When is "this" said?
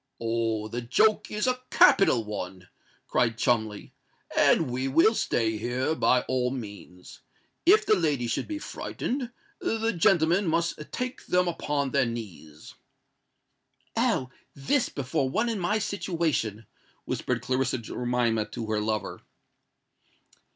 14.55-14.89